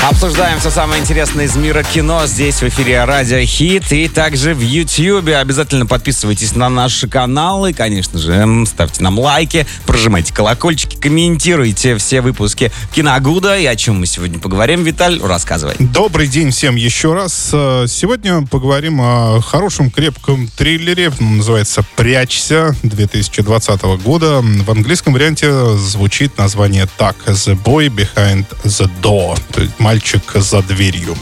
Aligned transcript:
Обсуждаем 0.00 0.60
все 0.60 0.70
самое 0.70 1.02
интересное 1.02 1.46
из 1.46 1.56
мира 1.56 1.82
кино 1.82 2.24
здесь 2.26 2.62
в 2.62 2.62
эфире 2.62 3.04
Радио 3.04 3.44
Хит 3.44 3.92
и 3.92 4.08
также 4.08 4.54
в 4.54 4.60
YouTube. 4.60 5.28
Обязательно 5.28 5.86
подписывайтесь 5.86 6.54
на 6.54 6.68
наши 6.68 7.08
каналы, 7.08 7.72
конечно 7.72 8.18
же, 8.18 8.64
ставьте 8.66 9.02
нам 9.02 9.18
лайки, 9.18 9.66
прожимайте 9.86 10.32
колокольчики, 10.32 10.96
комментируйте 10.96 11.96
все 11.98 12.20
выпуски 12.20 12.70
Киногуда. 12.94 13.58
И 13.58 13.66
о 13.66 13.74
чем 13.74 13.98
мы 13.98 14.06
сегодня 14.06 14.38
поговорим, 14.38 14.84
Виталь, 14.84 15.20
рассказывай. 15.20 15.74
Добрый 15.80 16.28
день 16.28 16.52
всем 16.52 16.76
еще 16.76 17.12
раз. 17.12 17.50
Э, 17.52 17.86
сегодня 17.88 18.46
поговорим 18.46 19.00
о 19.00 19.40
хорошем 19.40 19.90
крепком 19.90 20.46
триллере. 20.46 21.12
Называется 21.18 21.84
«Прячься» 21.96 22.74
2020 22.84 23.82
года. 24.04 24.42
В 24.42 24.70
английском 24.70 25.12
варианте 25.12 25.76
звучит 25.76 26.38
название 26.38 26.86
так 26.96 27.16
«The 27.26 27.60
Boy 27.60 27.88
Behind 27.88 28.46
the 28.64 28.88
Door». 29.02 29.38
«Мальчик 29.88 30.32
за 30.34 30.60
дверью». 30.60 31.16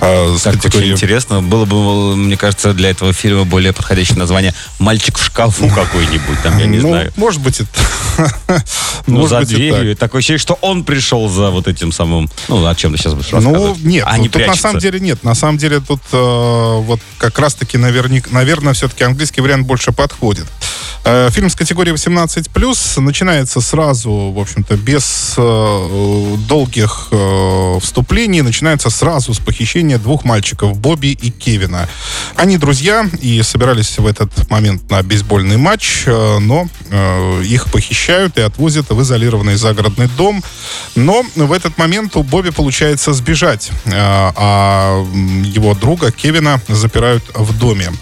А, 0.00 0.36
так 0.42 0.54
категории... 0.54 0.84
очень 0.84 0.94
интересно. 0.94 1.42
Было 1.42 1.64
бы, 1.64 2.16
мне 2.16 2.36
кажется, 2.36 2.72
для 2.72 2.90
этого 2.90 3.12
фильма 3.12 3.44
более 3.44 3.72
подходящее 3.72 4.18
название 4.18 4.54
«Мальчик 4.78 5.18
в 5.18 5.24
шкафу» 5.24 5.68
какой-нибудь, 5.68 6.42
там, 6.42 6.58
я 6.58 6.66
не 6.66 6.78
ну, 6.80 6.88
знаю. 6.88 7.12
может 7.16 7.40
быть, 7.40 7.60
это... 7.60 7.70
ну, 9.06 9.20
может 9.20 9.30
за 9.30 9.38
быть, 9.40 9.48
дверью. 9.48 9.96
Так. 9.96 10.06
Такое 10.08 10.20
ощущение, 10.20 10.38
что 10.38 10.58
он 10.60 10.84
пришел 10.84 11.28
за 11.28 11.50
вот 11.50 11.66
этим 11.68 11.92
самым... 11.92 12.30
Ну, 12.48 12.66
о 12.66 12.74
чем 12.74 12.92
ты 12.92 12.98
сейчас 12.98 13.14
будешь 13.14 13.30
ну, 13.30 13.38
рассказывать? 13.38 13.78
Ну, 13.82 13.88
нет, 13.88 14.04
а 14.06 14.18
не 14.18 14.28
тут 14.28 14.46
на 14.46 14.56
самом 14.56 14.78
деле 14.78 15.00
нет. 15.00 15.24
На 15.24 15.34
самом 15.34 15.58
деле 15.58 15.80
тут 15.80 16.00
э, 16.12 16.16
вот 16.16 17.00
как 17.18 17.38
раз-таки, 17.38 17.78
наверняка, 17.78 18.28
наверное, 18.32 18.74
все-таки 18.74 19.04
английский 19.04 19.40
вариант 19.40 19.66
больше 19.66 19.92
подходит. 19.92 20.46
Э, 21.08 21.30
фильм 21.30 21.48
с 21.48 21.54
категории 21.54 21.92
18+, 21.92 23.00
начинается 23.00 23.60
сразу, 23.60 24.10
в 24.10 24.40
общем-то, 24.40 24.76
без 24.76 25.34
э, 25.36 26.36
долгих 26.48 27.08
э, 27.12 27.78
вступлений, 27.80 28.42
начинается 28.42 28.90
сразу 28.90 29.32
с 29.32 29.38
похищения 29.38 29.85
двух 29.94 30.24
мальчиков, 30.24 30.76
Бобби 30.78 31.08
и 31.08 31.30
Кевина. 31.30 31.88
Они 32.34 32.58
друзья 32.58 33.08
и 33.20 33.40
собирались 33.42 33.98
в 33.98 34.06
этот 34.06 34.50
момент 34.50 34.90
на 34.90 35.02
бейсбольный 35.02 35.56
матч, 35.56 36.02
э, 36.06 36.38
но 36.38 36.68
э, 36.90 37.42
их 37.44 37.70
похищают 37.70 38.36
и 38.36 38.42
отвозят 38.42 38.90
в 38.90 39.00
изолированный 39.00 39.56
загородный 39.56 40.08
дом. 40.08 40.42
Но 40.94 41.24
в 41.34 41.52
этот 41.52 41.78
момент 41.78 42.16
у 42.16 42.22
Бобби 42.22 42.50
получается 42.50 43.12
сбежать, 43.12 43.70
э, 43.84 43.90
а 43.94 45.04
его 45.44 45.74
друга 45.74 46.10
Кевина 46.10 46.60
запирают 46.68 47.24
в 47.34 47.58
доме. 47.58 47.92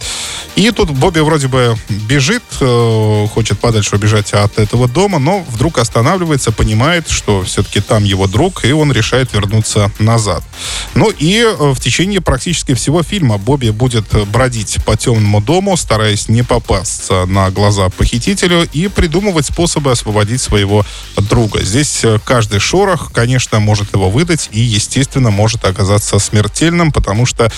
И 0.57 0.71
тут 0.71 0.91
Бобби 0.91 1.19
вроде 1.19 1.49
бы 1.49 1.77
бежит, 1.89 2.43
хочет 2.59 3.59
подальше 3.59 3.97
убежать 3.97 4.33
от 4.33 4.57
этого 4.61 4.87
дома, 4.87 5.19
но 5.19 5.45
вдруг 5.49 5.79
останавливается, 5.79 6.53
понимает, 6.53 7.11
что 7.11 7.43
все-таки 7.43 7.81
там 7.81 8.05
его 8.05 8.29
друг, 8.29 8.65
и 8.65 8.71
он 8.71 8.93
решает 8.93 9.33
вернуться 9.33 9.91
назад. 9.99 10.45
Ну 10.95 11.11
и 11.11 11.45
в 11.75 11.81
течение 11.81 12.21
практически 12.21 12.75
всего 12.75 13.03
фильма 13.03 13.39
Бобби 13.39 13.71
будет 13.71 14.07
бродить 14.29 14.79
по 14.85 14.97
темному 14.97 15.41
дому, 15.41 15.77
стараясь 15.77 16.29
не 16.29 16.43
попасться 16.43 17.27
на 17.27 17.51
глаза 17.51 17.89
похитителю 17.91 18.69
и 18.73 18.89
придумывать 18.89 19.47
способы 19.47 19.91
освободить 19.91 20.41
своего 20.41 20.85
друга. 21.17 21.63
Здесь 21.63 22.05
э, 22.05 22.19
каждый 22.25 22.61
шорох, 22.61 23.13
конечно, 23.13 23.61
может 23.61 23.93
его 23.95 24.11
выдать 24.11 24.49
и, 24.53 24.61
естественно, 24.61 25.31
может 25.31 25.65
оказаться 25.65 26.19
смертельным, 26.19 26.93
потому 26.93 27.27
что 27.27 27.51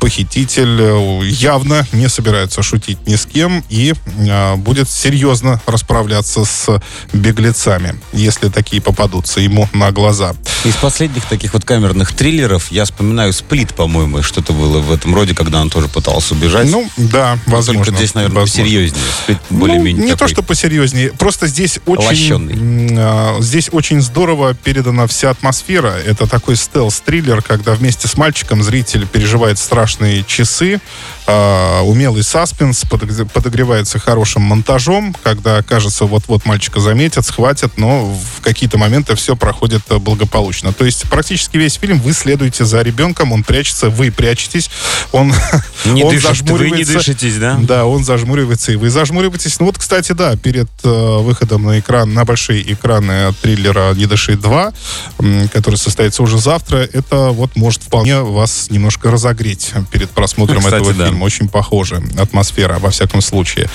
похититель 0.00 1.24
явно 1.28 1.86
не 1.92 2.08
собирается 2.08 2.62
шутить 2.62 3.06
ни 3.06 3.16
с 3.16 3.26
кем 3.26 3.64
и 3.68 3.94
э, 4.18 4.56
будет 4.56 4.90
серьезно 4.90 5.60
расправляться 5.66 6.44
с 6.44 6.80
беглецами, 7.12 7.98
если 8.12 8.48
такие 8.48 8.82
попадутся 8.82 9.40
ему 9.40 9.68
на 9.72 9.90
глаза. 9.92 10.34
Из 10.64 10.74
последних 10.76 11.24
таких 11.24 11.54
вот 11.54 11.64
камерных 11.64 12.12
триллеров 12.12 12.70
я 12.70 12.84
вспоминаю 12.84 13.32
«Сплит», 13.32 13.61
по-моему, 13.70 14.22
что-то 14.22 14.52
было 14.52 14.78
в 14.80 14.92
этом 14.92 15.14
роде, 15.14 15.34
когда 15.34 15.60
он 15.60 15.70
тоже 15.70 15.88
пытался 15.88 16.34
убежать. 16.34 16.70
Ну, 16.70 16.88
да, 16.96 17.38
возможно. 17.46 17.84
Только 17.84 17.96
здесь, 17.96 18.14
наверное, 18.14 18.40
возможно. 18.40 18.62
посерьезнее. 18.64 19.02
«Сплит» 19.22 19.38
более-менее 19.50 20.02
ну, 20.02 20.04
не 20.04 20.12
такой... 20.12 20.28
то, 20.28 20.34
что 20.34 20.42
посерьезнее, 20.42 21.10
просто 21.10 21.46
здесь 21.46 21.78
очень... 21.86 22.98
Э, 22.98 23.40
здесь 23.40 23.68
очень 23.72 24.00
здорово 24.00 24.54
передана 24.54 25.06
вся 25.06 25.30
атмосфера. 25.30 25.94
Это 26.06 26.26
такой 26.26 26.56
стелс-триллер, 26.56 27.42
когда 27.42 27.74
вместе 27.74 28.08
с 28.08 28.16
мальчиком 28.16 28.62
зритель 28.62 29.06
переживает 29.06 29.58
страшные 29.58 30.24
часы, 30.24 30.80
э, 31.26 31.80
умелый 31.82 32.22
саспенс 32.22 32.84
подогревается 33.32 33.98
хорошим 33.98 34.42
монтажом, 34.42 35.14
когда, 35.22 35.62
кажется, 35.62 36.04
вот-вот 36.04 36.44
мальчика 36.44 36.80
заметят, 36.80 37.26
схватят, 37.26 37.78
но 37.78 38.06
в 38.06 38.42
какие-то 38.42 38.78
моменты 38.78 39.14
все 39.14 39.36
проходит 39.36 39.82
благополучно. 39.88 40.72
То 40.72 40.84
есть 40.84 41.08
практически 41.08 41.56
весь 41.56 41.74
фильм 41.74 42.00
вы 42.00 42.12
следуете 42.12 42.64
за 42.64 42.82
ребенком, 42.82 43.32
он 43.32 43.42
прячется, 43.52 43.90
вы 43.90 44.10
прячетесь, 44.10 44.70
он, 45.12 45.30
не 45.84 46.04
он 46.04 46.14
дышит, 46.14 46.48
Вы 46.48 46.70
не 46.70 46.84
дышитесь, 46.84 47.36
да? 47.36 47.58
Да, 47.60 47.84
он 47.84 48.02
зажмуривается, 48.02 48.72
и 48.72 48.76
вы 48.76 48.88
зажмуриваетесь. 48.88 49.60
Ну 49.60 49.66
вот, 49.66 49.76
кстати, 49.76 50.12
да, 50.12 50.36
перед 50.36 50.70
э, 50.84 51.18
выходом 51.18 51.64
на 51.64 51.78
экран, 51.78 52.14
на 52.14 52.24
большие 52.24 52.72
экраны 52.72 53.34
триллера 53.42 53.92
«Не 53.92 54.06
дыши 54.06 54.32
2», 54.32 55.48
который 55.52 55.74
состоится 55.74 56.22
уже 56.22 56.38
завтра, 56.38 56.78
это 56.78 57.28
вот 57.28 57.54
может 57.54 57.82
вполне 57.82 58.22
вас 58.22 58.70
немножко 58.70 59.10
разогреть 59.10 59.72
перед 59.90 60.08
просмотром 60.08 60.60
кстати, 60.60 60.76
этого 60.76 60.94
да. 60.94 61.06
фильма. 61.08 61.24
Очень 61.24 61.50
похоже 61.50 62.02
атмосфера, 62.18 62.78
во 62.78 62.88
всяком 62.88 63.20
случае. 63.20 63.68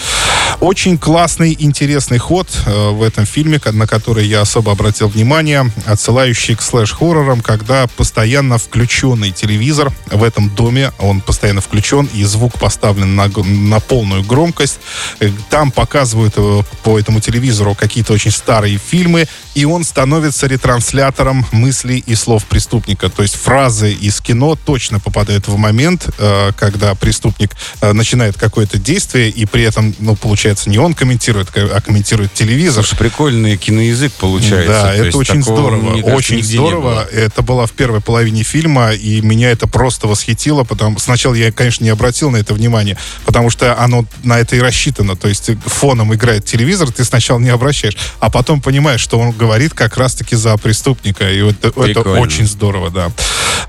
Очень 0.59 0.97
классный, 0.97 1.55
интересный 1.59 2.17
ход 2.17 2.47
э, 2.65 2.89
в 2.89 3.03
этом 3.03 3.27
фильме, 3.27 3.61
на 3.63 3.85
который 3.85 4.25
я 4.25 4.41
особо 4.41 4.71
обратил 4.71 5.07
внимание, 5.07 5.71
отсылающий 5.85 6.55
к 6.55 6.63
слэш-хоррорам, 6.63 7.41
когда 7.41 7.85
постоянно 7.85 8.57
включенный 8.57 9.29
телевизор 9.31 9.66
в 9.73 10.23
этом 10.23 10.49
доме, 10.49 10.91
он 10.99 11.21
постоянно 11.21 11.61
включен, 11.61 12.09
и 12.13 12.23
звук 12.23 12.57
поставлен 12.59 13.15
на, 13.15 13.27
на 13.27 13.79
полную 13.79 14.23
громкость. 14.23 14.79
Э, 15.19 15.29
там 15.49 15.71
показывают 15.71 16.33
э, 16.37 16.61
по 16.83 16.99
этому 16.99 17.19
телевизору 17.19 17.75
какие-то 17.75 18.13
очень 18.13 18.31
старые 18.31 18.77
фильмы, 18.77 19.27
и 19.55 19.65
он 19.65 19.83
становится 19.83 20.47
ретранслятором 20.47 21.45
мыслей 21.51 22.03
и 22.05 22.15
слов 22.15 22.45
преступника. 22.45 23.09
То 23.09 23.23
есть 23.23 23.35
фразы 23.35 23.91
из 23.91 24.21
кино 24.21 24.55
точно 24.55 24.99
попадают 24.99 25.47
в 25.47 25.57
момент, 25.57 26.09
э, 26.17 26.51
когда 26.55 26.95
преступник 26.95 27.51
начинает 27.81 28.37
какое-то 28.37 28.77
действие, 28.77 29.29
и 29.29 29.45
при 29.45 29.63
этом, 29.63 29.93
ну, 29.99 30.15
получается, 30.15 30.69
не 30.69 30.77
он 30.77 30.93
комментирует, 30.93 31.49
а 31.55 31.81
комментирует 31.81 32.33
телевизор. 32.33 32.85
Слушай, 32.85 32.99
прикольный 32.99 33.57
киноязык 33.57 34.13
получается. 34.13 34.71
Да, 34.71 34.95
То 34.95 35.03
это 35.03 35.17
очень 35.17 35.43
здорово. 35.43 36.15
Очень 36.15 36.43
здорово. 36.43 37.07
Это 37.11 37.41
было 37.41 37.67
в 37.67 37.71
первой 37.71 38.01
половине 38.01 38.43
фильма, 38.43 38.93
и 38.93 39.21
меня 39.21 39.51
это 39.57 39.67
просто 39.67 40.07
восхитило, 40.07 40.63
потому 40.63 40.99
сначала 40.99 41.33
я, 41.33 41.51
конечно, 41.51 41.83
не 41.83 41.89
обратил 41.89 42.29
на 42.29 42.37
это 42.37 42.53
внимание, 42.53 42.97
потому 43.25 43.49
что 43.49 43.77
оно 43.79 44.05
на 44.23 44.39
это 44.39 44.55
и 44.55 44.59
рассчитано. 44.59 45.15
То 45.15 45.27
есть 45.27 45.49
фоном 45.65 46.13
играет 46.13 46.45
телевизор, 46.45 46.91
ты 46.91 47.03
сначала 47.03 47.39
не 47.39 47.49
обращаешь, 47.49 47.97
а 48.19 48.29
потом 48.29 48.61
понимаешь, 48.61 49.01
что 49.01 49.19
он 49.19 49.31
говорит 49.31 49.73
как 49.73 49.97
раз-таки 49.97 50.35
за 50.35 50.55
преступника. 50.57 51.29
И 51.29 51.43
это, 51.43 51.73
это 51.81 52.01
очень 52.01 52.47
здорово, 52.47 52.89
да. 52.91 53.11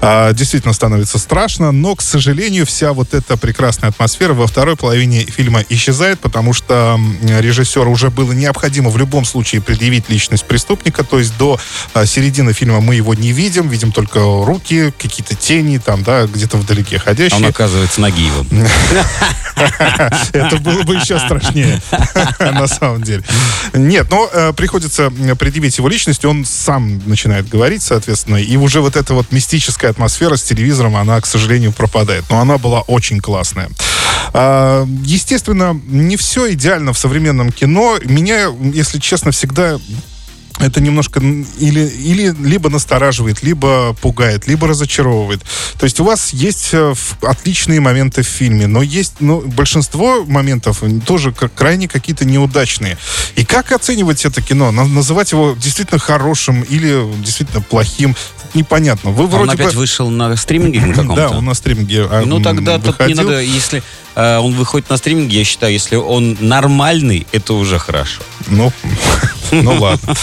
А, 0.01 0.33
действительно 0.33 0.75
становится 0.75 1.19
страшно, 1.19 1.73
но, 1.73 1.97
к 1.97 2.03
сожалению, 2.03 2.67
вся 2.67 2.93
вот 2.93 3.15
эта 3.15 3.37
прекрасная 3.37 3.91
атмосфера 3.91 4.35
во 4.35 4.47
второй 4.47 4.77
половине 4.77 5.23
фильма 5.25 5.65
исчезает, 5.69 6.21
потому 6.21 6.53
что 6.53 7.01
режиссеру 7.23 7.91
уже 7.91 8.11
было 8.11 8.33
необходимо 8.33 8.91
в 8.91 8.99
любом 8.99 9.25
случае 9.25 9.63
предъявить 9.63 10.09
личность 10.09 10.45
преступника, 10.45 11.03
то 11.03 11.19
есть 11.19 11.37
до 11.39 11.59
а, 11.95 12.07
середины 12.07 12.53
фильма 12.53 12.81
мы 12.81 12.95
его 12.95 13.15
не 13.15 13.33
видим, 13.33 13.69
видим 13.69 13.91
только 13.91 14.21
руки, 14.21 14.93
какие-то 14.99 15.35
тени 15.35 15.78
там, 15.79 16.03
да, 16.03 16.27
где-то 16.27 16.57
вдалеке 16.57 16.99
ходящие. 16.99 17.39
Он 17.39 17.47
оказывается 17.47 18.01
Нагиевым. 18.01 18.47
Это 20.33 20.57
было 20.59 20.83
бы 20.83 20.95
еще 20.95 21.19
страшнее, 21.19 21.81
на 22.39 22.67
самом 22.67 23.03
деле. 23.03 23.23
Нет, 23.73 24.09
но 24.11 24.29
э, 24.33 24.53
приходится 24.53 25.11
предъявить 25.39 25.79
его 25.79 25.89
личность, 25.89 26.25
он 26.25 26.45
сам 26.45 27.03
начинает 27.07 27.49
говорить, 27.49 27.83
соответственно, 27.83 28.37
и 28.37 28.57
уже 28.57 28.81
вот 28.81 28.97
эта 28.97 29.15
вот 29.15 29.33
мистическая 29.33 29.91
атмосфера 29.91 30.37
с 30.37 30.43
телевизором, 30.43 30.97
она, 30.97 31.21
к 31.21 31.27
сожалению, 31.27 31.73
пропадает. 31.73 32.25
Но 32.31 32.41
она 32.41 32.59
была 32.59 32.83
очень 32.83 33.21
классная. 33.21 33.69
А, 34.33 34.87
естественно, 35.03 35.81
не 35.87 36.17
все 36.17 36.53
идеально 36.53 36.93
в 36.93 36.99
современном 36.99 37.53
кино. 37.53 37.99
Меня, 38.05 38.49
если 38.75 38.99
честно, 38.99 39.31
всегда 39.31 39.79
это 40.59 40.81
немножко 40.81 41.21
или, 41.21 41.81
или 41.87 42.35
либо 42.41 42.71
настораживает, 42.71 43.43
либо 43.43 43.95
пугает, 43.95 44.47
либо 44.47 44.67
разочаровывает. 44.67 45.41
То 45.79 45.85
есть 45.85 46.01
у 46.01 46.05
вас 46.05 46.33
есть 46.33 46.71
э, 46.73 46.95
отличные 47.23 47.81
моменты 47.81 48.23
в 48.23 48.27
фильме, 48.27 48.67
но 48.67 48.83
есть 48.83 49.15
ну, 49.21 49.41
большинство 49.41 50.25
моментов 50.25 50.83
тоже 51.07 51.33
крайне 51.33 51.89
какие-то 51.89 52.25
неудачные. 52.25 52.99
И 53.37 53.45
как 53.45 53.73
оценивать 53.73 54.25
это 54.25 54.43
кино? 54.43 54.71
Называть 54.71 55.33
его 55.33 55.57
действительно 55.59 55.99
хорошим 55.99 56.63
или 56.63 57.05
действительно 57.23 57.61
плохим? 57.61 58.15
непонятно. 58.55 59.11
Вы 59.11 59.25
А 59.25 59.27
Он 59.27 59.31
вроде 59.31 59.53
опять 59.53 59.75
бы... 59.75 59.81
вышел 59.81 60.11
на 60.11 60.35
стриминге 60.37 60.81
каком-то? 60.95 61.15
Да, 61.15 61.31
он 61.31 61.45
на 61.45 61.55
стриминге 61.55 62.07
а, 62.11 62.25
Ну 62.25 62.41
тогда 62.41 62.79
тут 62.79 62.99
не 63.07 63.15
надо, 63.15 63.41
если 63.41 63.83
э, 64.15 64.39
он 64.39 64.55
выходит 64.55 64.89
на 64.91 64.97
стриминге, 64.97 65.39
я 65.39 65.45
считаю, 65.45 65.73
если 65.73 65.97
он 65.97 66.37
нормальный, 66.41 67.27
это 67.33 67.55
уже 67.55 67.79
хорошо. 67.79 68.23
Ну, 68.49 68.73
ну 69.53 69.81
ладно. 69.81 70.15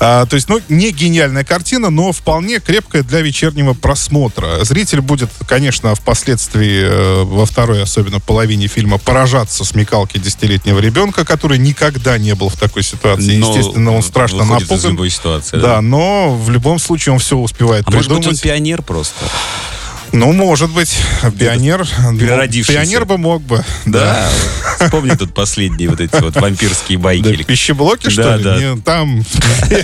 А, 0.00 0.26
то 0.26 0.34
есть, 0.34 0.48
ну, 0.48 0.60
не 0.68 0.90
гениальная 0.90 1.44
картина, 1.44 1.90
но 1.90 2.12
вполне 2.12 2.60
крепкая 2.60 3.02
для 3.02 3.20
вечернего 3.20 3.74
просмотра. 3.74 4.64
Зритель 4.64 5.00
будет, 5.00 5.30
конечно, 5.46 5.94
впоследствии, 5.94 6.82
э, 6.84 7.22
во 7.24 7.46
второй, 7.46 7.82
особенно 7.82 8.20
половине 8.20 8.66
фильма, 8.66 8.98
поражаться 8.98 9.64
смекалке 9.64 10.18
десятилетнего 10.18 10.78
ребенка, 10.78 11.24
который 11.24 11.58
никогда 11.58 12.18
не 12.18 12.34
был 12.34 12.48
в 12.48 12.56
такой 12.56 12.82
ситуации. 12.82 13.36
Но 13.36 13.50
Естественно, 13.54 13.92
он 13.94 14.02
страшно 14.02 14.38
выходит 14.44 14.62
из 14.64 14.70
напуган. 14.70 14.90
любой 14.92 15.10
ситуации. 15.10 15.58
Да, 15.58 15.80
но 15.80 16.34
в 16.34 16.50
любом 16.50 16.78
случае 16.78 17.12
он 17.14 17.18
все 17.18 17.36
успевает 17.36 17.84
А 17.86 17.90
может 17.90 18.08
быть, 18.08 18.16
он 18.16 18.22
придумать. 18.22 18.42
пионер 18.42 18.82
просто? 18.82 19.24
Ну, 20.14 20.32
может 20.32 20.70
быть, 20.70 20.96
пионер. 21.38 21.86
ну, 21.98 22.16
переродившийся. 22.16 22.80
Пионер 22.80 23.04
бы 23.04 23.18
мог 23.18 23.42
бы. 23.42 23.64
Да. 23.84 24.28
Вспомни 24.80 25.10
тут 25.16 25.34
последние 25.34 25.88
вот 25.90 26.00
эти 26.00 26.14
вот 26.20 26.36
вампирские 26.36 26.98
байки. 26.98 27.22
Да, 27.22 27.30
или 27.30 27.42
пищеблоки, 27.42 28.08
что 28.10 28.22
Да, 28.22 28.36
ли? 28.36 28.44
да. 28.44 28.56
Не, 28.58 28.80
там, 28.80 29.24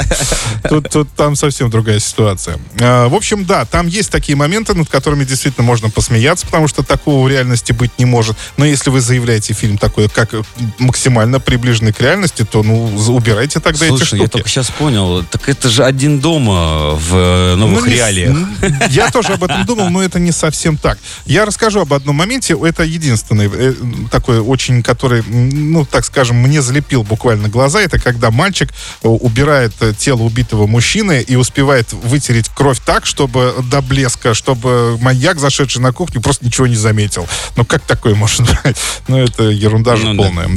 тут, 0.68 0.88
тут 0.90 1.08
там 1.16 1.34
совсем 1.34 1.68
другая 1.68 1.98
ситуация. 1.98 2.58
А, 2.80 3.08
В 3.08 3.14
общем, 3.14 3.44
да, 3.44 3.64
там 3.64 3.88
есть 3.88 4.10
такие 4.12 4.36
моменты, 4.36 4.72
над 4.74 4.88
которыми 4.88 5.24
действительно 5.24 5.66
можно 5.66 5.90
посмеяться, 5.90 6.46
потому 6.46 6.68
что 6.68 6.84
такого 6.84 7.24
в 7.26 7.28
реальности 7.28 7.72
быть 7.72 7.90
не 7.98 8.04
может. 8.04 8.36
Но 8.56 8.64
если 8.64 8.90
вы 8.90 9.00
заявляете 9.00 9.52
фильм 9.52 9.78
такой, 9.78 10.08
как 10.08 10.30
максимально 10.78 11.40
приближенный 11.40 11.92
к 11.92 12.00
реальности, 12.00 12.46
то, 12.48 12.62
ну, 12.62 12.84
убирайте 13.08 13.58
тогда 13.58 13.84
эти 13.84 13.96
Слушай, 13.96 14.18
я 14.20 14.26
штуки. 14.26 14.30
только 14.32 14.48
сейчас 14.48 14.70
понял, 14.70 15.24
так 15.24 15.48
это 15.48 15.68
же 15.68 15.84
один 15.84 16.20
дома 16.20 16.90
в 16.94 17.14
э, 17.16 17.54
новых 17.56 17.80
Ну, 17.80 17.86
не 17.86 17.94
реалиях. 17.94 18.30
м, 18.30 18.56
Я 18.90 19.10
тоже 19.10 19.32
об 19.32 19.42
этом 19.42 19.64
думал, 19.66 19.90
но 19.90 20.02
это 20.02 20.19
не 20.20 20.32
совсем 20.32 20.76
так. 20.76 20.98
Я 21.26 21.44
расскажу 21.44 21.80
об 21.80 21.92
одном 21.92 22.16
моменте. 22.16 22.56
Это 22.62 22.82
единственный 22.82 23.50
э, 23.52 23.74
такой 24.10 24.40
очень, 24.40 24.82
который, 24.82 25.22
ну, 25.22 25.84
так 25.84 26.04
скажем, 26.04 26.36
мне 26.36 26.62
залепил 26.62 27.02
буквально 27.02 27.48
глаза. 27.48 27.80
Это 27.80 27.98
когда 27.98 28.30
мальчик 28.30 28.70
э, 29.02 29.08
убирает 29.08 29.72
э, 29.80 29.92
тело 29.96 30.22
убитого 30.22 30.66
мужчины 30.66 31.22
и 31.26 31.36
успевает 31.36 31.92
вытереть 31.92 32.48
кровь 32.48 32.78
так, 32.84 33.06
чтобы 33.06 33.54
до 33.70 33.82
блеска, 33.82 34.34
чтобы 34.34 34.98
маньяк, 34.98 35.38
зашедший 35.38 35.82
на 35.82 35.92
кухню, 35.92 36.20
просто 36.20 36.44
ничего 36.44 36.66
не 36.66 36.76
заметил. 36.76 37.26
Ну, 37.56 37.64
как 37.64 37.82
такое 37.82 38.14
быть? 38.64 38.76
Ну, 39.08 39.18
это 39.18 39.44
ерунда 39.44 39.96
же 39.96 40.06
Ну, 40.06 40.14
да. 40.14 40.22
полная, 40.22 40.48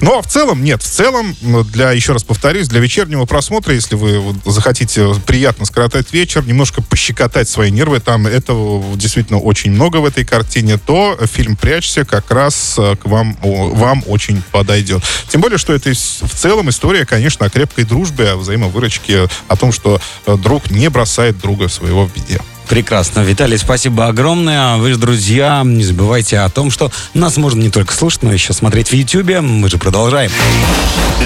да. 0.00 0.06
Но 0.06 0.22
в 0.22 0.26
целом, 0.26 0.62
нет, 0.62 0.82
в 0.82 0.86
целом, 0.86 1.36
ну, 1.40 1.64
для, 1.64 1.92
еще 1.92 2.12
раз 2.12 2.24
повторюсь, 2.24 2.68
для 2.68 2.80
вечернего 2.80 3.24
просмотра, 3.24 3.74
если 3.74 3.94
вы 3.94 4.34
захотите 4.44 5.14
приятно 5.26 5.66
скоротать 5.66 6.12
вечер, 6.12 6.44
немножко 6.46 6.82
пощекотать 6.82 7.48
свои 7.48 7.70
нервы, 7.70 8.00
там 8.00 8.26
этого 8.26 8.96
действительно 8.96 9.38
очень 9.38 9.72
много 9.72 9.98
в 9.98 10.04
этой 10.04 10.24
картине, 10.24 10.78
то 10.78 11.18
фильм 11.30 11.56
«Прячься» 11.56 12.04
как 12.04 12.30
раз 12.30 12.76
э, 12.78 12.96
к 12.96 13.06
вам, 13.06 13.36
вам 13.42 14.02
очень 14.06 14.42
подойдет. 14.52 15.02
Тем 15.28 15.40
более, 15.40 15.58
что 15.58 15.72
это 15.72 15.90
в 15.90 16.34
целом 16.34 16.70
история, 16.70 17.04
конечно, 17.04 17.46
о 17.46 17.50
крепкой 17.50 17.84
дружбе, 17.84 18.30
о 18.30 18.36
взаимовыручке, 18.36 19.28
о 19.48 19.56
том, 19.56 19.72
что 19.72 20.00
э, 20.26 20.36
друг 20.36 20.70
не 20.70 20.88
бросает 20.90 21.38
друга 21.38 21.68
своего 21.68 22.06
в 22.06 22.14
беде. 22.14 22.40
Прекрасно. 22.68 23.20
Виталий, 23.20 23.56
спасибо 23.56 24.06
огромное. 24.06 24.76
Вы 24.76 24.90
же, 24.90 24.98
друзья, 24.98 25.62
не 25.64 25.82
забывайте 25.82 26.38
о 26.38 26.48
том, 26.50 26.70
что 26.70 26.92
нас 27.14 27.36
можно 27.36 27.60
не 27.60 27.70
только 27.70 27.94
слушать, 27.94 28.22
но 28.22 28.32
еще 28.32 28.52
смотреть 28.52 28.90
в 28.90 28.92
Ютьюбе. 28.92 29.40
Мы 29.40 29.68
же 29.70 29.78
продолжаем. 29.78 30.30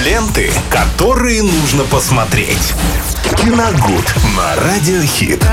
Ленты, 0.05 0.51
которые 0.71 1.43
нужно 1.43 1.85
посмотреть. 1.85 2.73
Киногуд 3.37 4.15
на 4.37 4.57
Радиохит. 4.57 5.45